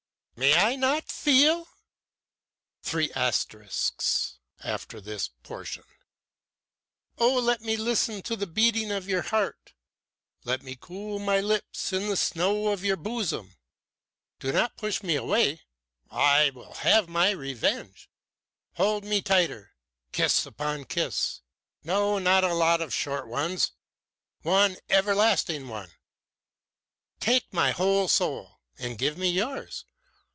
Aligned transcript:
"May 0.37 0.55
I 0.57 0.75
not 0.75 1.11
feel. 1.11 1.67
Oh, 2.91 3.35
let 7.43 7.61
me 7.61 7.77
listen 7.77 8.21
to 8.23 8.35
the 8.35 8.47
beating 8.51 8.91
of 8.91 9.07
your 9.07 9.21
heart! 9.21 9.73
Let 10.43 10.63
me 10.63 10.75
cool 10.81 11.19
my 11.19 11.39
lips 11.41 11.93
in 11.93 12.09
the 12.09 12.17
snow 12.17 12.69
of 12.69 12.83
your 12.83 12.95
bosom! 12.97 13.55
Do 14.39 14.51
not 14.51 14.77
push 14.77 15.03
me 15.03 15.15
away! 15.15 15.61
I 16.09 16.49
will 16.49 16.73
have 16.73 17.07
my 17.07 17.29
revenge! 17.29 18.09
Hold 18.77 19.03
me 19.03 19.21
tighter! 19.21 19.75
Kiss 20.11 20.47
upon 20.47 20.85
kiss! 20.85 21.41
No, 21.83 22.17
not 22.17 22.43
a 22.43 22.55
lot 22.55 22.81
of 22.81 22.91
short 22.91 23.27
ones! 23.27 23.73
One 24.41 24.77
everlasting 24.89 25.67
one! 25.67 25.91
Take 27.19 27.53
my 27.53 27.69
whole 27.69 28.07
soul 28.07 28.59
and 28.79 28.97
give 28.97 29.19
me 29.19 29.29
yours! 29.29 29.85